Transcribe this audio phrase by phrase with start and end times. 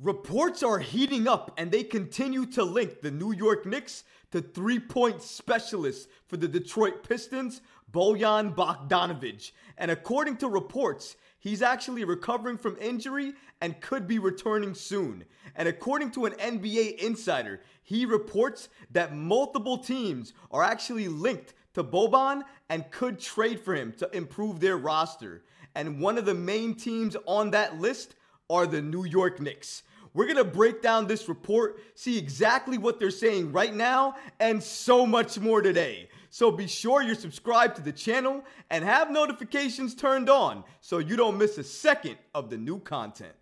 [0.00, 5.22] Reports are heating up and they continue to link the New York Knicks to three-point
[5.22, 7.60] specialist for the Detroit Pistons,
[7.92, 9.52] Bojan Bogdanovic.
[9.78, 15.24] And according to reports, He's actually recovering from injury and could be returning soon.
[15.54, 21.84] And according to an NBA insider, he reports that multiple teams are actually linked to
[21.84, 25.44] Boban and could trade for him to improve their roster.
[25.74, 28.14] And one of the main teams on that list
[28.48, 29.82] are the New York Knicks.
[30.14, 34.62] We're going to break down this report, see exactly what they're saying right now, and
[34.62, 36.08] so much more today.
[36.30, 41.16] So be sure you're subscribed to the channel and have notifications turned on so you
[41.16, 43.34] don't miss a second of the new content.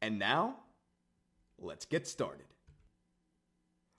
[0.00, 0.56] And now,
[1.58, 2.46] let's get started.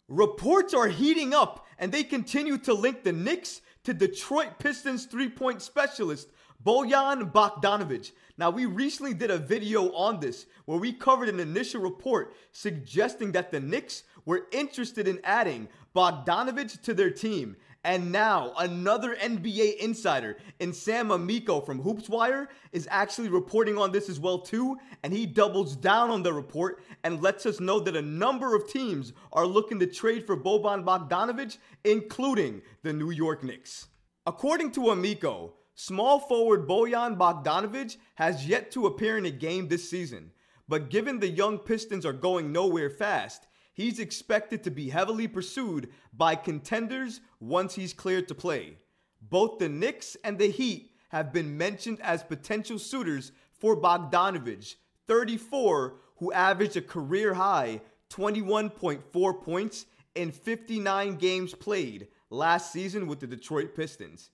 [0.07, 5.29] Reports are heating up and they continue to link the Knicks to Detroit Pistons three
[5.29, 6.29] point specialist
[6.63, 8.11] Bojan Bogdanovic.
[8.37, 13.31] Now, we recently did a video on this where we covered an initial report suggesting
[13.31, 17.55] that the Knicks were interested in adding Bogdanovic to their team.
[17.83, 24.09] And now, another NBA insider in Sam Amico from HoopsWire is actually reporting on this
[24.09, 27.95] as well too, and he doubles down on the report and lets us know that
[27.95, 33.43] a number of teams are looking to trade for Boban Bogdanovic, including the New York
[33.43, 33.87] Knicks.
[34.25, 39.87] According to Amico, Small forward Bojan Bogdanovic has yet to appear in a game this
[39.87, 40.31] season,
[40.67, 45.89] but given the young Pistons are going nowhere fast, he's expected to be heavily pursued
[46.11, 48.79] by contenders once he's cleared to play.
[49.21, 55.99] Both the Knicks and the Heat have been mentioned as potential suitors for Bogdanovic, 34,
[56.15, 59.85] who averaged a career high 21.4 points
[60.15, 64.31] in 59 games played last season with the Detroit Pistons.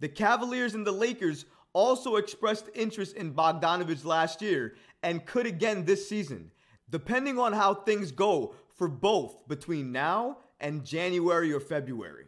[0.00, 5.84] The Cavaliers and the Lakers also expressed interest in Bogdanovic last year and could again
[5.84, 6.50] this season,
[6.90, 12.26] depending on how things go for both between now and January or February.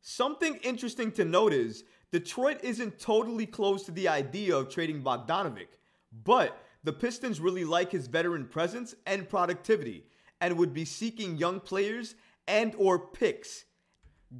[0.00, 5.68] Something interesting to note is Detroit isn't totally close to the idea of trading Bogdanovic,
[6.24, 10.04] but the Pistons really like his veteran presence and productivity
[10.40, 12.14] and would be seeking young players
[12.46, 13.64] and or picks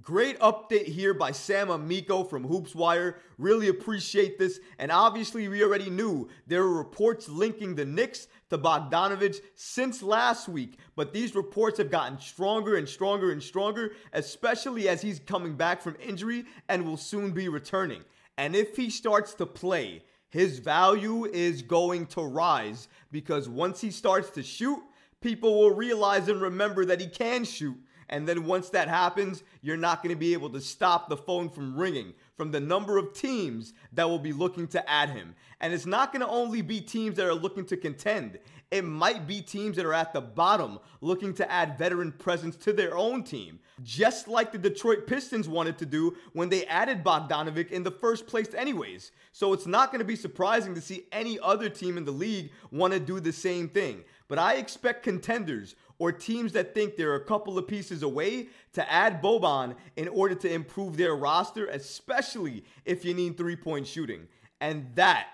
[0.01, 3.17] Great update here by Sam Amico from HoopsWire.
[3.39, 4.59] Really appreciate this.
[4.79, 10.49] And obviously, we already knew there were reports linking the Knicks to Bogdanovic since last
[10.49, 10.79] week.
[10.97, 15.81] But these reports have gotten stronger and stronger and stronger, especially as he's coming back
[15.83, 18.03] from injury and will soon be returning.
[18.37, 23.91] And if he starts to play, his value is going to rise because once he
[23.93, 24.83] starts to shoot,
[25.21, 27.77] people will realize and remember that he can shoot
[28.09, 31.49] and then once that happens, you're not going to be able to stop the phone
[31.49, 35.35] from ringing from the number of teams that will be looking to add him.
[35.61, 38.39] And it's not going to only be teams that are looking to contend.
[38.71, 42.73] It might be teams that are at the bottom looking to add veteran presence to
[42.73, 47.71] their own team, just like the Detroit Pistons wanted to do when they added Bogdanovic
[47.71, 49.13] in the first place, anyways.
[49.31, 52.51] So it's not going to be surprising to see any other team in the league
[52.73, 54.03] want to do the same thing.
[54.29, 58.93] But I expect contenders or teams that think they're a couple of pieces away to
[58.93, 64.27] add Boban in order to improve their roster, especially if you need three point shooting.
[64.61, 65.27] And that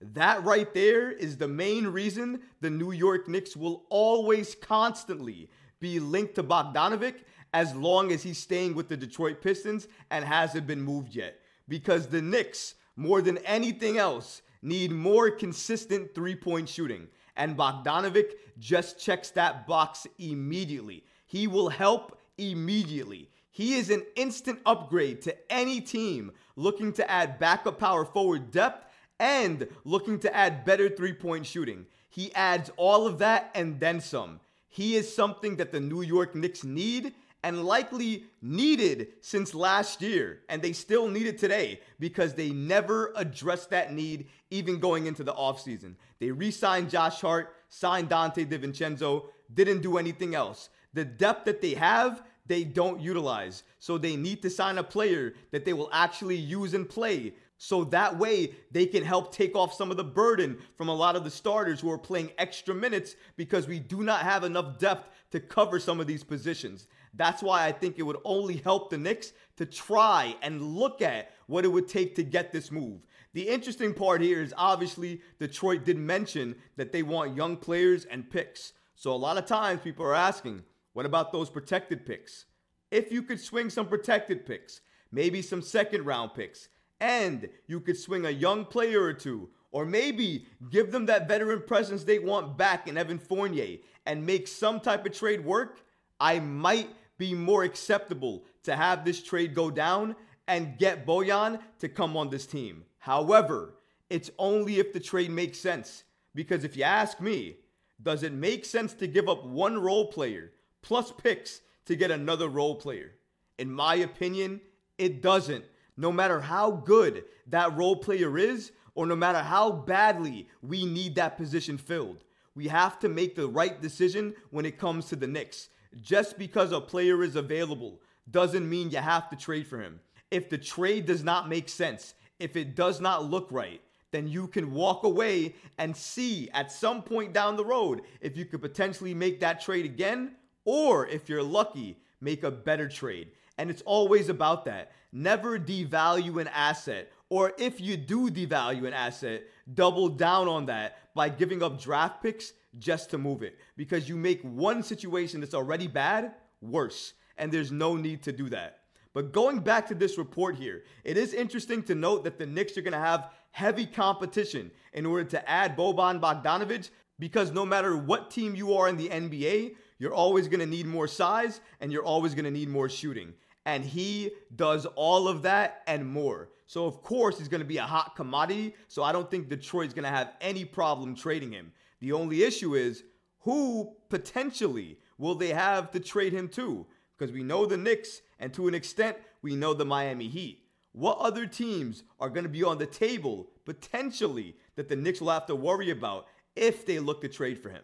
[0.00, 5.98] that right there is the main reason the New York Knicks will always constantly be
[5.98, 7.16] linked to Bogdanovic
[7.52, 11.40] as long as he's staying with the Detroit Pistons and hasn't been moved yet.
[11.66, 17.08] Because the Knicks, more than anything else, need more consistent three point shooting.
[17.38, 21.04] And Bogdanovic just checks that box immediately.
[21.24, 23.30] He will help immediately.
[23.50, 28.86] He is an instant upgrade to any team looking to add backup power forward depth
[29.20, 31.86] and looking to add better three point shooting.
[32.08, 34.40] He adds all of that and then some.
[34.68, 37.14] He is something that the New York Knicks need
[37.48, 40.40] and likely needed since last year.
[40.50, 45.24] And they still need it today because they never addressed that need even going into
[45.24, 45.94] the offseason.
[46.18, 49.24] They re signed Josh Hart, signed Donte DiVincenzo,
[49.54, 50.68] didn't do anything else.
[50.92, 53.62] The depth that they have, they don't utilize.
[53.78, 57.84] So they need to sign a player that they will actually use and play So
[57.84, 61.24] that way they can help take off some of the burden from a lot of
[61.24, 65.40] the starters who are playing extra minutes because we do not have enough depth to
[65.40, 66.86] cover some of these positions.
[67.14, 71.32] That's why I think it would only help the Knicks to try and look at
[71.46, 73.00] what it would take to get this move.
[73.34, 78.28] The interesting part here is obviously Detroit did mention that they want young players and
[78.28, 78.72] picks.
[78.94, 80.62] So a lot of times people are asking,
[80.92, 82.46] what about those protected picks?
[82.90, 84.80] If you could swing some protected picks,
[85.12, 86.68] maybe some second round picks,
[87.00, 91.62] and you could swing a young player or two, or maybe give them that veteran
[91.66, 95.84] presence they want back in Evan Fournier and make some type of trade work,
[96.20, 96.88] I might
[97.18, 100.16] be more acceptable to have this trade go down
[100.46, 102.84] and get Bojan to come on this team.
[102.98, 103.74] However,
[104.08, 106.04] it's only if the trade makes sense.
[106.34, 107.56] Because if you ask me,
[108.02, 112.48] does it make sense to give up one role player plus picks to get another
[112.48, 113.12] role player?
[113.58, 114.60] In my opinion,
[114.96, 115.64] it doesn't.
[115.96, 121.16] No matter how good that role player is, or no matter how badly we need
[121.16, 122.22] that position filled,
[122.54, 125.68] we have to make the right decision when it comes to the Knicks.
[126.00, 128.00] Just because a player is available
[128.30, 130.00] doesn't mean you have to trade for him.
[130.30, 133.80] If the trade does not make sense, if it does not look right,
[134.10, 138.44] then you can walk away and see at some point down the road if you
[138.44, 140.32] could potentially make that trade again,
[140.64, 143.32] or if you're lucky, make a better trade.
[143.58, 144.92] And it's always about that.
[145.12, 149.44] Never devalue an asset, or if you do devalue an asset,
[149.74, 153.58] double down on that by giving up draft picks just to move it.
[153.76, 158.48] Because you make one situation that's already bad worse, and there's no need to do
[158.50, 158.80] that.
[159.14, 162.76] But going back to this report here, it is interesting to note that the Knicks
[162.76, 167.96] are going to have heavy competition in order to add Boban Bogdanovic because no matter
[167.96, 171.90] what team you are in the NBA, you're always going to need more size and
[171.90, 173.34] you're always going to need more shooting.
[173.66, 176.48] And he does all of that and more.
[176.66, 178.74] So, of course, he's going to be a hot commodity.
[178.88, 181.72] So, I don't think Detroit's going to have any problem trading him.
[182.00, 183.04] The only issue is
[183.40, 186.86] who potentially will they have to trade him to?
[187.16, 190.64] Because we know the Knicks, and to an extent, we know the Miami Heat.
[190.92, 195.30] What other teams are going to be on the table potentially that the Knicks will
[195.30, 196.26] have to worry about
[196.56, 197.82] if they look to trade for him?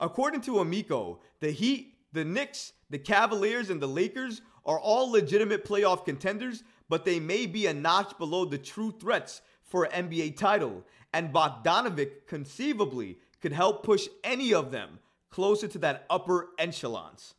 [0.00, 5.64] According to Amico, the Heat, the Knicks, the Cavaliers, and the Lakers are all legitimate
[5.64, 10.36] playoff contenders, but they may be a notch below the true threats for an NBA
[10.36, 10.84] title.
[11.12, 14.98] And Bogdanovic conceivably could help push any of them
[15.30, 17.34] closer to that upper echelons.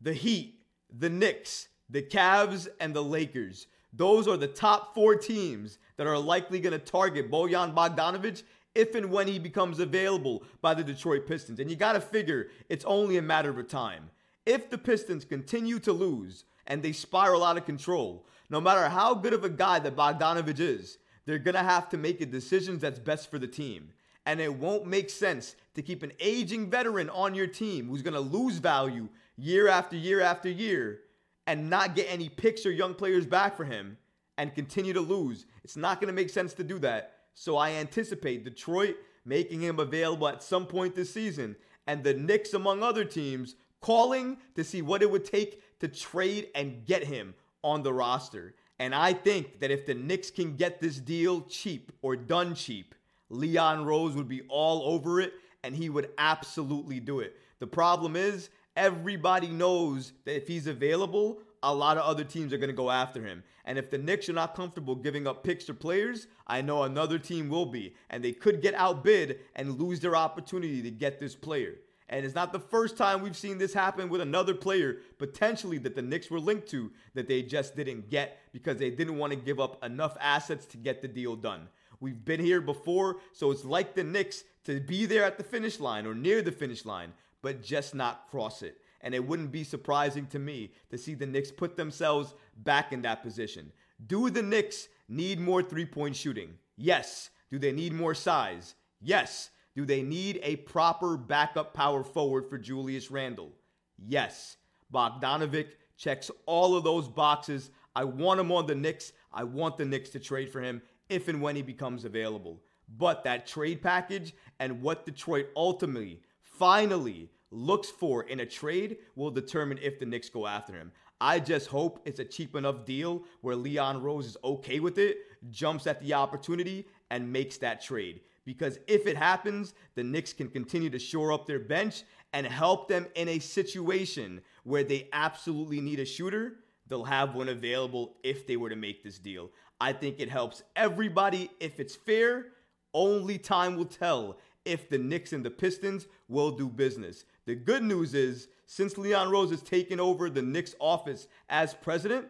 [0.00, 3.66] The Heat, the Knicks, the Cavs, and the Lakers.
[3.92, 8.42] Those are the top four teams that are likely going to target Bojan Bogdanovic
[8.74, 11.60] if and when he becomes available by the Detroit Pistons.
[11.60, 14.10] And you got to figure it's only a matter of time.
[14.46, 19.14] If the Pistons continue to lose and they spiral out of control, no matter how
[19.14, 22.78] good of a guy that Bogdanovic is, they're going to have to make a decision
[22.78, 23.90] that's best for the team.
[24.26, 28.14] And it won't make sense to keep an aging veteran on your team who's going
[28.14, 31.00] to lose value year after year after year
[31.46, 33.98] and not get any picks or young players back for him
[34.38, 35.46] and continue to lose.
[35.62, 37.12] It's not going to make sense to do that.
[37.34, 41.56] So I anticipate Detroit making him available at some point this season
[41.86, 46.48] and the Knicks, among other teams, calling to see what it would take to trade
[46.54, 48.54] and get him on the roster.
[48.78, 52.94] And I think that if the Knicks can get this deal cheap or done cheap,
[53.28, 57.36] Leon Rose would be all over it and he would absolutely do it.
[57.58, 62.58] The problem is, everybody knows that if he's available, a lot of other teams are
[62.58, 63.42] going to go after him.
[63.66, 67.18] And if the Knicks are not comfortable giving up picks or players, I know another
[67.18, 67.94] team will be.
[68.08, 71.74] And they could get outbid and lose their opportunity to get this player.
[72.14, 75.96] And it's not the first time we've seen this happen with another player potentially that
[75.96, 79.36] the Knicks were linked to that they just didn't get because they didn't want to
[79.36, 81.66] give up enough assets to get the deal done.
[81.98, 85.80] We've been here before, so it's like the Knicks to be there at the finish
[85.80, 88.78] line or near the finish line, but just not cross it.
[89.00, 93.02] And it wouldn't be surprising to me to see the Knicks put themselves back in
[93.02, 93.72] that position.
[94.06, 96.58] Do the Knicks need more three point shooting?
[96.76, 97.30] Yes.
[97.50, 98.76] Do they need more size?
[99.02, 99.50] Yes.
[99.74, 103.52] Do they need a proper backup power forward for Julius Randle?
[103.98, 104.56] Yes.
[104.92, 107.70] Bogdanovic checks all of those boxes.
[107.96, 109.12] I want him on the Knicks.
[109.32, 112.60] I want the Knicks to trade for him if and when he becomes available.
[112.96, 119.30] But that trade package and what Detroit ultimately, finally looks for in a trade will
[119.30, 120.92] determine if the Knicks go after him.
[121.20, 125.18] I just hope it's a cheap enough deal where Leon Rose is okay with it,
[125.50, 128.20] jumps at the opportunity, and makes that trade.
[128.44, 132.88] Because if it happens, the Knicks can continue to shore up their bench and help
[132.88, 136.56] them in a situation where they absolutely need a shooter.
[136.86, 139.50] They'll have one available if they were to make this deal.
[139.80, 142.48] I think it helps everybody if it's fair.
[142.92, 147.24] Only time will tell if the Knicks and the Pistons will do business.
[147.46, 152.28] The good news is, since Leon Rose has taken over the Knicks office as president,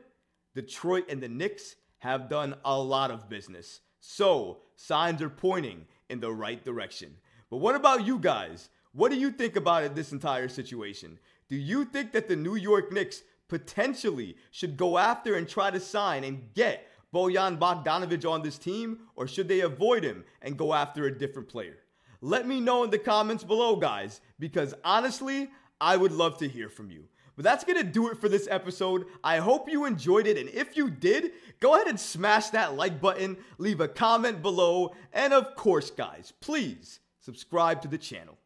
[0.55, 3.81] Detroit and the Knicks have done a lot of business.
[4.07, 7.17] So, signs are pointing in the right direction.
[7.49, 8.69] But what about you guys?
[8.93, 11.19] What do you think about this entire situation?
[11.49, 15.81] Do you think that the New York Knicks potentially should go after and try to
[15.81, 20.75] sign and get Bojan Bogdanovic on this team, or should they avoid him and go
[20.75, 21.79] after a different player?
[22.21, 26.69] Let me know in the comments below, guys, because honestly, I would love to hear
[26.69, 27.05] from you.
[27.37, 29.07] But that's going to do it for this episode.
[29.23, 30.39] I hope you enjoyed it.
[30.39, 34.95] And if you did, go ahead and smash that like button, leave a comment below,
[35.13, 38.39] and of course, guys, please subscribe to the channel.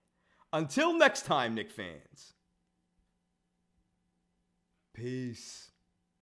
[0.52, 2.33] Until next time, Knick fans.
[4.95, 5.67] Peace.